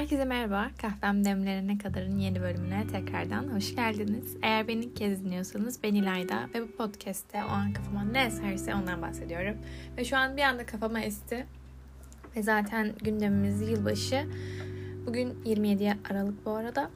[0.00, 0.70] Herkese merhaba.
[0.82, 4.36] Kahvem demlerine kadarın yeni bölümüne tekrardan hoş geldiniz.
[4.42, 8.74] Eğer beni ilk kez dinliyorsanız ben İlayda ve bu podcast'te o an kafama ne eserse
[8.74, 9.56] ondan bahsediyorum.
[9.96, 11.46] Ve şu an bir anda kafama esti.
[12.36, 14.26] Ve zaten gündemimiz yılbaşı.
[15.06, 16.90] Bugün 27 Aralık bu arada.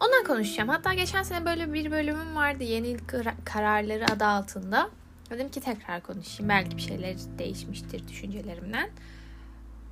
[0.00, 0.68] Ondan konuşacağım.
[0.68, 2.96] Hatta geçen sene böyle bir bölümüm vardı yeni
[3.44, 4.90] kararları adı altında.
[5.30, 6.48] Dedim ki tekrar konuşayım.
[6.48, 8.90] Belki bir şeyler değişmiştir düşüncelerimden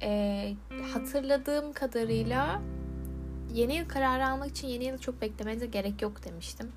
[0.04, 0.54] e,
[0.92, 2.62] hatırladığım kadarıyla
[3.54, 6.72] yeni yıl kararı almak için yeni yılı çok beklemenize gerek yok demiştim.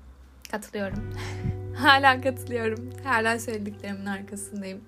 [0.50, 1.14] Katılıyorum.
[1.76, 2.90] Hala katılıyorum.
[3.04, 4.80] Hala söylediklerimin arkasındayım.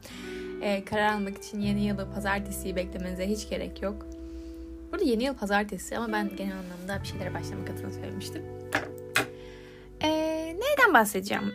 [0.62, 4.06] E, karar almak için yeni yılı pazartesiyi beklemenize hiç gerek yok.
[4.92, 8.42] Burada yeni yıl pazartesi ama ben genel anlamda bir şeylere başlamak adına söylemiştim.
[10.00, 10.08] E,
[10.46, 11.52] neyden bahsedeceğim?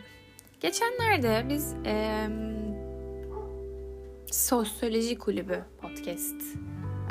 [0.60, 2.26] Geçenlerde biz e,
[4.32, 6.42] Sosyoloji Kulübü podcast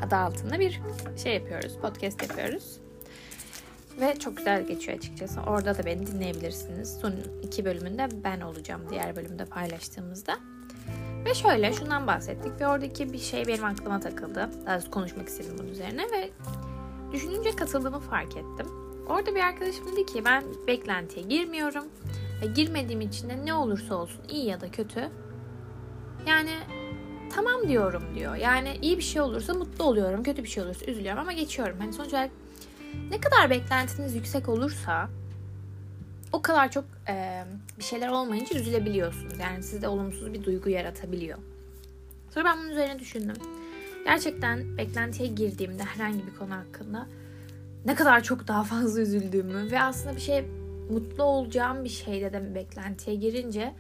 [0.02, 0.82] adı altında bir
[1.24, 1.78] şey yapıyoruz.
[1.82, 2.80] Podcast yapıyoruz.
[4.02, 5.42] Ve çok güzel geçiyor açıkçası.
[5.42, 6.98] Orada da beni dinleyebilirsiniz.
[7.02, 10.38] Son iki bölümünde ben olacağım diğer bölümde paylaştığımızda.
[11.26, 14.50] Ve şöyle şundan bahsettik ve oradaki bir şey benim aklıma takıldı.
[14.66, 16.30] Daha doğrusu konuşmak istedim bunun üzerine ve
[17.12, 18.68] düşününce katıldığımı fark ettim.
[19.10, 21.86] Orada bir arkadaşım dedi ki ben beklentiye girmiyorum
[22.42, 25.10] ve girmediğim için de ne olursa olsun iyi ya da kötü
[26.28, 26.52] yani
[27.36, 28.36] tamam diyorum diyor.
[28.36, 31.78] Yani iyi bir şey olursa mutlu oluyorum, kötü bir şey olursa üzülüyorum ama geçiyorum.
[31.80, 32.32] Hani sonuç olarak
[33.10, 35.10] ne kadar beklentiniz yüksek olursa
[36.34, 37.44] o kadar çok e,
[37.78, 39.40] bir şeyler olmayınca üzülebiliyorsunuz.
[39.40, 41.38] Yani sizde olumsuz bir duygu yaratabiliyor.
[42.34, 43.36] Sonra ben bunun üzerine düşündüm.
[44.06, 47.08] Gerçekten beklentiye girdiğimde herhangi bir konu hakkında
[47.86, 50.46] ne kadar çok daha fazla üzüldüğümü ve aslında bir şey
[50.90, 53.74] mutlu olacağım bir şeyde de beklentiye girince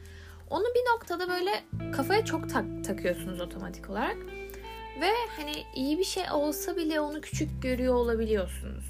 [0.49, 4.17] onu bir noktada böyle kafaya çok tak takıyorsunuz otomatik olarak.
[5.01, 8.85] Ve hani iyi bir şey olsa bile onu küçük görüyor olabiliyorsunuz.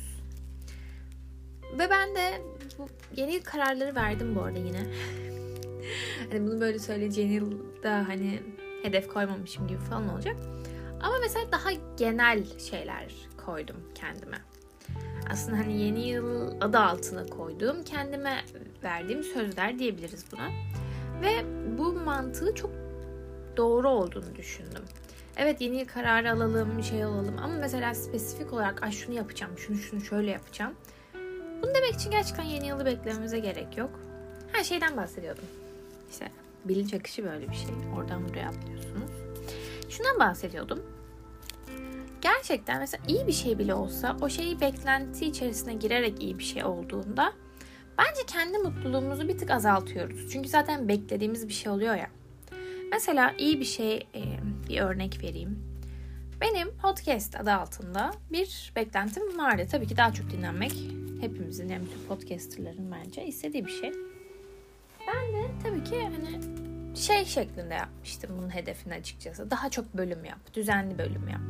[1.79, 2.41] Ve ben de
[2.77, 4.79] bu yeni kararları verdim bu arada yine.
[6.31, 8.43] hani bunu böyle söyleyeceğin yılda hani
[8.83, 10.35] hedef koymamışım gibi falan olacak.
[11.01, 13.13] Ama mesela daha genel şeyler
[13.45, 14.37] koydum kendime.
[15.29, 18.41] Aslında hani yeni yıl adı altına koyduğum kendime
[18.83, 20.49] verdiğim sözler diyebiliriz buna.
[21.21, 21.45] Ve
[21.77, 22.71] bu mantığı çok
[23.57, 24.83] doğru olduğunu düşündüm.
[25.37, 30.01] Evet yeni kararı alalım, şey alalım ama mesela spesifik olarak ay şunu yapacağım, şunu şunu
[30.01, 30.73] şöyle yapacağım.
[31.61, 33.99] Bunu demek için gerçekten yeni yılı beklememize gerek yok.
[34.51, 35.43] Her şeyden bahsediyordum.
[36.11, 36.31] İşte
[36.65, 37.69] bilinç akışı böyle bir şey.
[37.97, 39.11] Oradan buraya atlıyorsunuz.
[39.89, 40.83] Şundan bahsediyordum.
[42.21, 46.63] Gerçekten mesela iyi bir şey bile olsa o şeyi beklenti içerisine girerek iyi bir şey
[46.63, 47.33] olduğunda
[47.97, 50.31] Bence kendi mutluluğumuzu bir tık azaltıyoruz.
[50.31, 52.07] Çünkü zaten beklediğimiz bir şey oluyor ya.
[52.91, 54.21] Mesela iyi bir şey, e,
[54.69, 55.59] bir örnek vereyim.
[56.41, 59.67] Benim podcast adı altında bir beklentim vardı.
[59.71, 60.73] Tabii ki daha çok dinlenmek
[61.21, 63.91] hepimizin yani bütün podcasterların bence istediği bir şey.
[65.07, 66.39] Ben de tabii ki hani
[66.95, 69.51] şey şeklinde yapmıştım bunun hedefini açıkçası.
[69.51, 71.41] Daha çok bölüm yap, düzenli bölüm yap.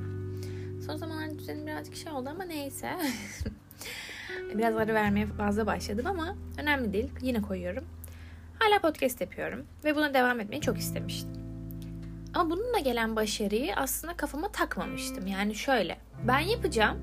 [0.85, 2.91] Son zamanlarda düzenim birazcık şey oldu ama neyse.
[4.55, 7.09] Biraz ara vermeye fazla başladım ama önemli değil.
[7.21, 7.83] Yine koyuyorum.
[8.59, 11.31] Hala podcast yapıyorum ve buna devam etmeyi çok istemiştim.
[12.33, 15.27] Ama bununla gelen başarıyı aslında kafama takmamıştım.
[15.27, 15.97] Yani şöyle,
[16.27, 16.97] ben yapacağım,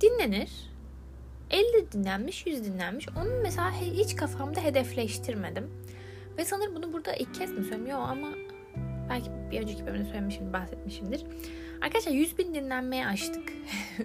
[0.00, 0.50] dinlenir,
[1.50, 3.08] 50 dinlenmiş, 100 dinlenmiş.
[3.16, 5.70] Onun mesela hiç kafamda hedefleştirmedim.
[6.38, 8.28] Ve sanırım bunu burada ilk kez mi söylüyorum ama
[9.12, 11.24] belki bir önceki bölümde söylemişim, bahsetmişimdir.
[11.80, 13.52] Arkadaşlar 100 bin dinlenmeye açtık.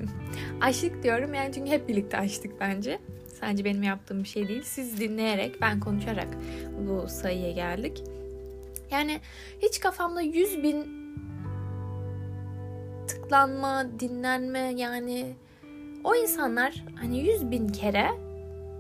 [0.62, 3.00] açtık diyorum yani çünkü hep birlikte açtık bence.
[3.40, 4.64] Sadece benim yaptığım bir şey değil.
[4.64, 6.28] Siz dinleyerek, ben konuşarak
[6.80, 8.04] bu sayıya geldik.
[8.92, 9.20] Yani
[9.60, 10.98] hiç kafamda 100 bin
[13.08, 15.36] tıklanma, dinlenme yani
[16.04, 18.08] o insanlar hani 100 bin kere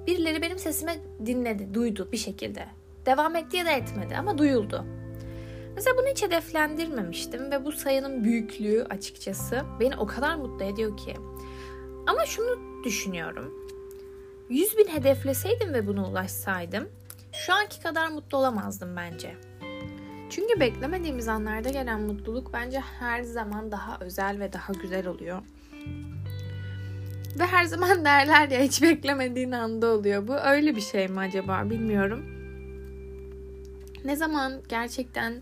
[0.07, 0.91] birileri benim sesimi
[1.25, 2.65] dinledi, duydu bir şekilde.
[3.05, 4.85] Devam etti ya da etmedi ama duyuldu.
[5.77, 11.13] Mesela bunu hiç hedeflendirmemiştim ve bu sayının büyüklüğü açıkçası beni o kadar mutlu ediyor ki.
[12.07, 13.53] Ama şunu düşünüyorum.
[14.49, 16.89] 100 bin hedefleseydim ve buna ulaşsaydım
[17.31, 19.35] şu anki kadar mutlu olamazdım bence.
[20.29, 25.41] Çünkü beklemediğimiz anlarda gelen mutluluk bence her zaman daha özel ve daha güzel oluyor.
[27.39, 30.27] Ve her zaman derler ya hiç beklemediğin anda oluyor.
[30.27, 32.25] Bu öyle bir şey mi acaba bilmiyorum.
[34.05, 35.41] Ne zaman gerçekten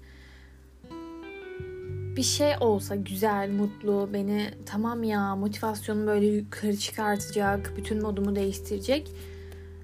[2.15, 9.12] bir şey olsa güzel, mutlu, beni tamam ya motivasyonu böyle yukarı çıkartacak, bütün modumu değiştirecek.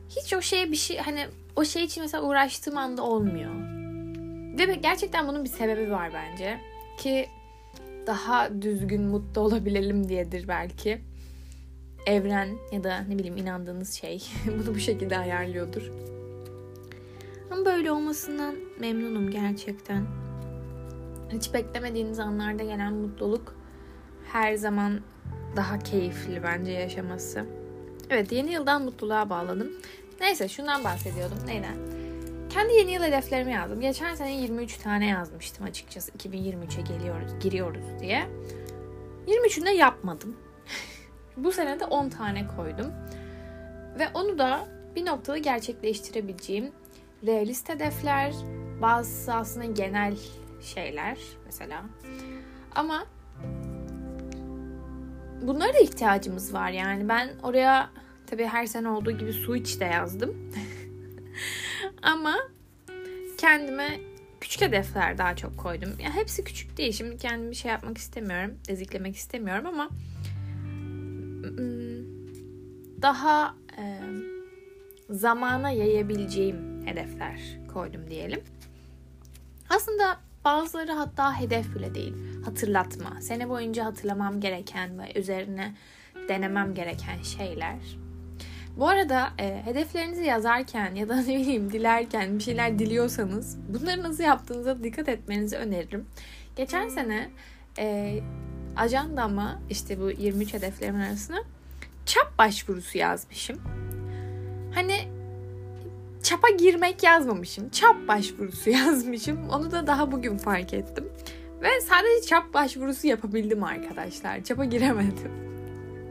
[0.10, 3.52] Hiç o şeye bir şey hani o şey için mesela uğraştığım anda olmuyor.
[4.58, 6.60] Ve gerçekten bunun bir sebebi var bence.
[6.98, 7.28] Ki
[8.08, 11.02] daha düzgün mutlu olabilelim diyedir belki.
[12.06, 15.92] Evren ya da ne bileyim inandığınız şey bunu bu şekilde ayarlıyordur.
[17.52, 20.21] Ama böyle olmasından memnunum gerçekten.
[21.32, 23.56] Hiç beklemediğiniz anlarda gelen mutluluk
[24.32, 25.02] her zaman
[25.56, 27.46] daha keyifli bence yaşaması.
[28.10, 29.72] Evet yeni yıldan mutluluğa bağladım.
[30.20, 31.38] Neyse şundan bahsediyordum.
[31.48, 31.76] Neyden?
[32.50, 33.82] Kendi yeni yıl hedeflerimi yazdım.
[33.82, 36.12] Geçen sene 23 tane yazmıştım açıkçası.
[36.12, 38.30] 2023'e geliyoruz, giriyoruz diye.
[39.28, 40.38] 23'ünde yapmadım.
[41.38, 42.92] Bu sene de 10 tane koydum.
[44.00, 46.72] Ve onu da bir noktada gerçekleştirebileceğim
[47.26, 48.34] realist hedefler,
[48.82, 50.18] bazısı aslında genel
[50.62, 51.84] şeyler mesela.
[52.76, 53.06] Ama
[55.42, 57.10] bunlara da ihtiyacımız var yani.
[57.10, 57.90] Ben oraya
[58.28, 60.36] tabii her sene olduğu gibi su iç de yazdım.
[62.02, 62.36] Ama
[63.38, 64.00] kendime
[64.42, 65.90] küçük hedefler daha çok koydum.
[65.90, 66.92] Ya yani hepsi küçük değil.
[66.92, 69.90] Şimdi kendimi şey yapmak istemiyorum, eziklemek istemiyorum ama
[73.02, 74.02] daha e,
[75.10, 77.42] zamana yayabileceğim hedefler
[77.74, 78.42] koydum diyelim.
[79.70, 82.14] Aslında bazıları hatta hedef bile değil.
[82.46, 83.22] Hatırlatma.
[83.22, 85.76] Sene boyunca hatırlamam gereken ve üzerine
[86.30, 87.78] denemem gereken şeyler.
[88.78, 94.24] Bu arada e, hedeflerinizi yazarken ya da ne bileyim dilerken bir şeyler diliyorsanız bunları nasıl
[94.24, 96.06] yaptığınıza dikkat etmenizi öneririm.
[96.56, 97.30] Geçen sene
[97.78, 98.20] e,
[98.76, 101.38] ajandama işte bu 23 hedeflerimin arasına
[102.06, 103.62] çap başvurusu yazmışım.
[104.76, 105.11] Hani
[106.24, 107.70] çapa girmek yazmamışım.
[107.70, 109.50] Çap başvurusu yazmışım.
[109.50, 111.10] Onu da daha bugün fark ettim.
[111.62, 114.44] Ve sadece çap başvurusu yapabildim arkadaşlar.
[114.44, 115.32] Çapa giremedim.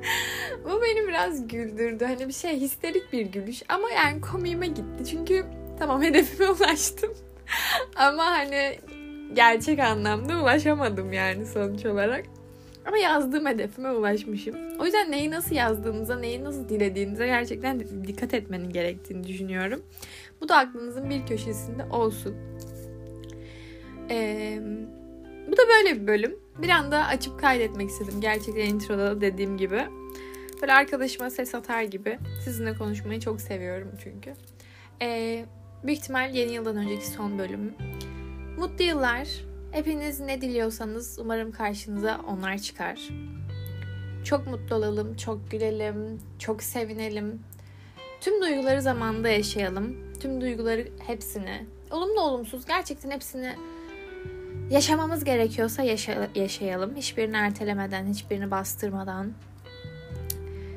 [0.64, 2.04] Bu beni biraz güldürdü.
[2.04, 5.04] Hani bir şey histerik bir gülüş ama yani komiğime gitti.
[5.10, 5.44] Çünkü
[5.78, 7.10] tamam hedefime ulaştım.
[7.96, 8.78] ama hani
[9.32, 12.24] gerçek anlamda ulaşamadım yani sonuç olarak.
[12.86, 14.56] Ama yazdığım hedefime ulaşmışım.
[14.78, 19.82] O yüzden neyi nasıl yazdığınıza, neyi nasıl dilediğinize gerçekten dikkat etmenin gerektiğini düşünüyorum.
[20.40, 22.34] Bu da aklınızın bir köşesinde olsun.
[24.10, 24.60] Ee,
[25.48, 26.36] bu da böyle bir bölüm.
[26.62, 28.20] Bir anda açıp kaydetmek istedim.
[28.20, 29.82] Gerçekten introda da dediğim gibi.
[30.62, 32.18] Böyle arkadaşıma ses atar gibi.
[32.44, 34.34] Sizinle konuşmayı çok seviyorum çünkü.
[35.02, 35.44] Ee,
[35.84, 37.74] büyük ihtimal yeni yıldan önceki son bölüm.
[38.58, 39.28] Mutlu yıllar.
[39.72, 43.08] Hepiniz ne diliyorsanız umarım karşınıza onlar çıkar.
[44.24, 47.40] Çok mutlu olalım, çok gülelim, çok sevinelim.
[48.20, 49.96] Tüm duyguları zamanında yaşayalım.
[50.20, 53.54] Tüm duyguları hepsini, olumlu olumsuz gerçekten hepsini
[54.70, 56.96] yaşamamız gerekiyorsa yaşa- yaşayalım.
[56.96, 59.32] Hiçbirini ertelemeden, hiçbirini bastırmadan.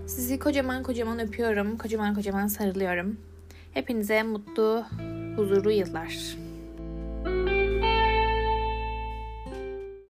[0.08, 1.78] Sizi kocaman kocaman öpüyorum.
[1.78, 3.20] Kocaman kocaman sarılıyorum.
[3.74, 4.86] Hepinize mutlu,
[5.36, 6.38] huzurlu yıllar.